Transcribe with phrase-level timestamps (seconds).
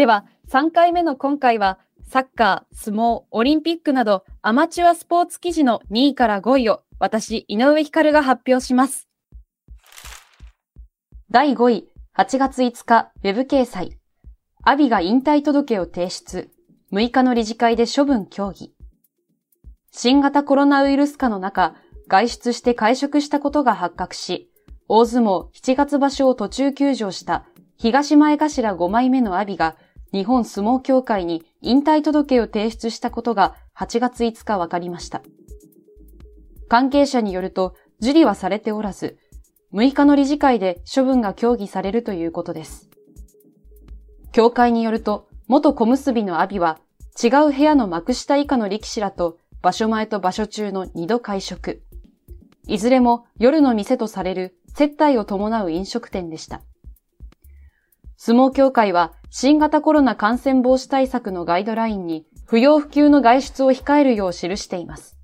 [0.00, 9.10] では、3回目の今回は、サッカー、相撲、オリンピックなど、アマチュアスポーツ記事の2位から5位を、私、井上光が発表します。
[11.30, 13.98] 第5位、8月5日、ウェブ掲載。
[14.62, 16.50] アビが引退届を提出。
[16.94, 18.72] 6日の理事会で処分協議。
[19.92, 21.74] 新型コロナウイルス禍の中、
[22.08, 24.50] 外出して会食したことが発覚し、
[24.88, 27.44] 大相撲7月場所を途中休場した
[27.80, 29.76] 東前頭5枚目の阿炎が
[30.12, 35.22] 日本相撲協会に引退届を提出したことが8月5日分かりました。
[36.68, 39.18] 関係者によると、受理はされておらず、
[39.72, 42.88] 6日の理事会で処分が協議されるということです。
[44.32, 46.78] 協会によると、元小結の阿ビは、
[47.22, 51.82] 違う部屋の幕下以下の力士らと、場所前と場所中の2度会食。
[52.66, 56.62] いずれも夜の店とされる接待を伴う飲食店でした。
[58.22, 65.16] 相撲協会は新型コロナ感染防止対策のガイドラインに不要不急の外出を控えるよう記しています。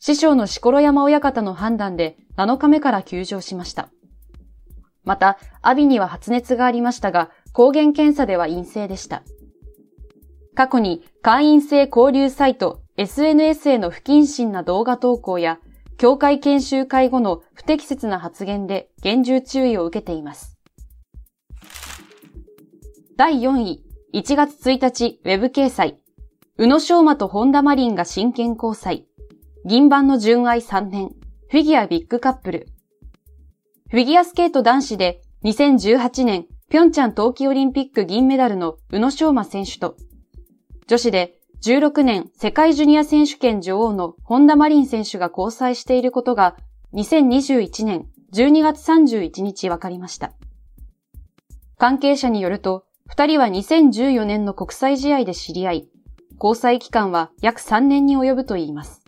[0.00, 3.90] 師匠の錣山親方の判断で7日目から休場しました。
[5.04, 9.22] また、阿ビには発熱がありましたが、抗原検査では陰性でした。
[10.56, 15.60] 過去に会員制交流サイト SNS への不謹慎な動画投稿や、
[15.96, 20.57] 協会研修会後の不適切な発言で厳重注意を受けています。
[23.18, 23.82] 第4位、
[24.14, 25.98] 1月1日ウェブ掲載、
[26.56, 29.08] 宇野昌磨と本田マリンが真剣交際、
[29.64, 31.08] 銀盤の純愛3年、
[31.50, 32.68] フィギュアビッグカップル。
[33.90, 39.96] フィギュアスケート男子で2018年ピョンチャン冬季オリンピック銀メダルの宇野昌磨選手と、
[40.86, 46.56] 女子で16年世界ジュニア選手権女王の本田マリン選手が交際していることが
[46.94, 50.34] 2021年12月31日分かりました。
[51.78, 55.88] 関係者によると、二人は2014年の国際試合で知り合い、
[56.40, 59.02] 交際期間は約3年に及ぶといいます。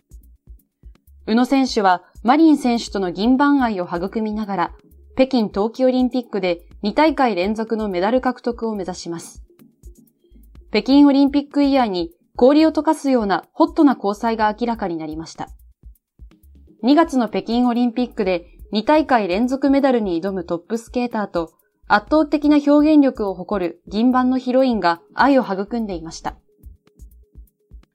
[1.27, 4.71] 宇野選手はマリン選手との銀盤愛を育みながら、
[5.15, 9.43] 北京冬季オリンピックで2大会連続のメダル獲得を目指します。
[10.71, 15.49] 北京オリンピックイヤーに氷を溶かすようなホットな交際が明らかになりました。
[16.83, 21.51] 2月の北京オリンピックで2大会連続メダルに挑むトップスケーターと
[21.87, 26.37] 圧倒的な表現力を誇る銀盤のヒロインが愛を育んでいました。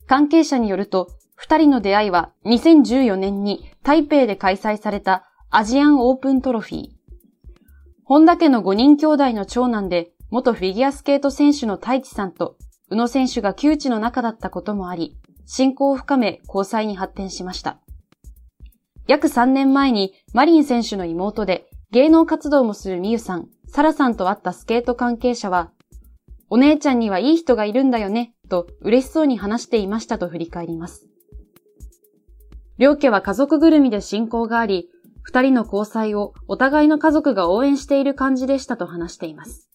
[0.07, 6.89] 関係者によると、二人の出会いは2014年に台北で開催されたアジアンオープントロフィー。
[8.05, 12.57] 本田家の5人兄弟の長男で元フィギュアスケート選手の太一さんと
[12.91, 17.79] 宇野選手が窮地の中だったこともあり、信仰を深め交際に発展しました。
[19.07, 25.71] 約3年前にマリン選手の妹で芸能活動もするミユさん、サラさんと会ったスケート関係者は、
[26.49, 31.07] お姉ちゃんにはいい人がいるんだよね、と嬉しそうに話していましたと振り返ります。
[32.79, 34.89] 両家は家族ぐるみで信仰があり、
[35.23, 39.69] 二人の交際をお互いの家族が応援している感じでしたと話しています。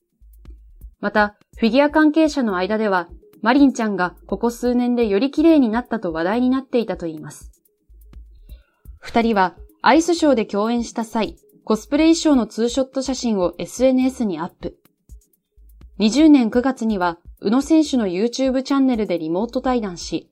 [1.01, 3.09] また、フィギュア関係者の間では、
[3.41, 7.51] マリンちゃんがここ数年でより綺麗になったと話題になっていたといいます。
[8.99, 11.37] 二人はアイスショーで共演した際、
[11.71, 14.77] コスプレ衣装のツーショット写真を SNS にアップ。
[16.01, 20.29] 20年9月には、宇野選手の YouTube チャンネルでリモート対談し、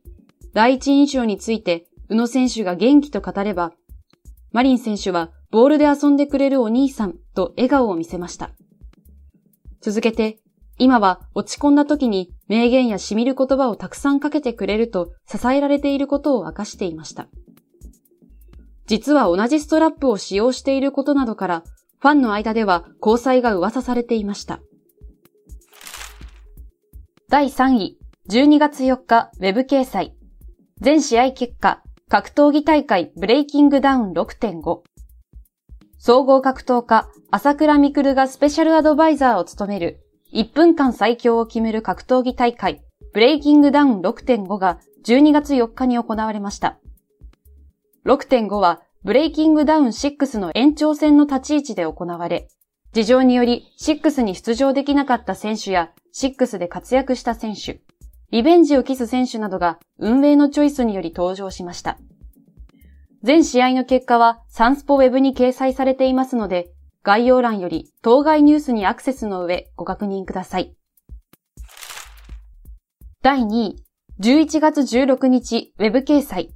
[0.54, 3.72] 第一印象について宇野選手が元気と語れば、
[4.52, 8.52] マリン選手はボールで遊んでくれるお兄さんと笑顔を見せました。
[9.80, 10.40] 続けて、
[10.78, 17.30] 今は落ち込んだ時に名言や染みる言葉をたくさんかけてくれると支えられていることを明かしていました。
[18.90, 21.64] 実は同じストラップを使用していることなどから、
[22.00, 24.62] ファンの間では交際が噂されていました。
[27.30, 28.00] 第3位、
[28.32, 30.16] 12月4日、ウェブ掲載。
[30.82, 34.82] 全試合結果、格闘技大会ブレイキングダウン6.5。
[36.00, 40.00] 総合格闘家、朝倉未来がスペシャルアドバイザーを務める、
[40.34, 42.82] 1分間最強を決める格闘技大会、
[43.14, 46.80] ブレイキングダウン6.5が12月4日に行われました。
[48.10, 52.48] 6.5は、ブレイキングダウン6の延長戦の立ち位置で行われ、
[52.92, 57.82] 事情により6に出場できなかった選手や6で活躍した選手、
[58.32, 62.00] リベンジを期す選手などが運営のチョイスにより登場しました。
[63.22, 66.72] 全試合の結果はサンスポウェブに掲載されていますので、
[67.04, 70.76] 概要欄より当該ニュースにアクセスの上ご確認ください。
[73.22, 73.84] 第2位、
[74.20, 76.50] 11月16日ウェブ掲載。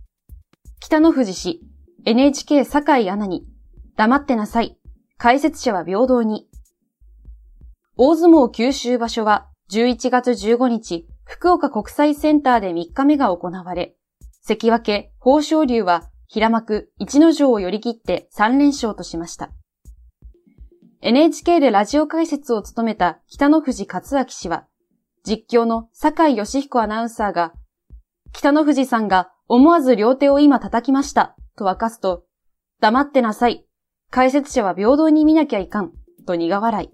[0.86, 1.62] 北野富士氏、
[2.04, 3.46] NHK 坂井アナに、
[3.96, 4.78] 黙ってなさい。
[5.18, 6.50] 解説者は平等に。
[7.96, 13.96] 大相撲九州場所は11月15日、福岡国際センターで3日目が行われ、
[14.42, 14.92] 関脇、
[15.26, 19.52] 豊昇龍は平幕、一の城を寄り切って3連勝としました。
[21.00, 24.68] NHK でラジオ解説を務めた北野富士勝明氏は、
[25.24, 27.54] 実況の坂井義彦アナウンサーが、
[28.34, 32.24] 北野富士さんが思わず両手を今叩きました、と明かすと、
[32.80, 33.66] 黙ってなさい。
[34.10, 35.92] 解説者は平等に見なきゃいかん、
[36.26, 36.90] と苦笑い。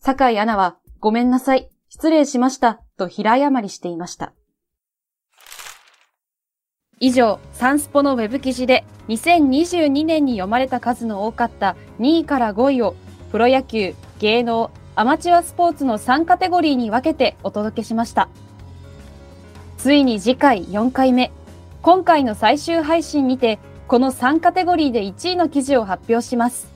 [0.00, 1.70] 坂井アナは、ごめんなさい。
[1.88, 4.32] 失礼しました、と平謝りしていました。
[6.98, 12.94] 以上、サンスポのウェブ記事で2022年に読まれた数の多かった2位から5位を
[13.32, 18.28] プロ野球、芸能、アマチュアスポーツの3カテゴリーに分けてお届けしました。
[19.78, 21.32] ついに次回4回目、
[21.82, 26.69] 今回の最終配信にてこの3カテゴリーで1位の記事を発表します。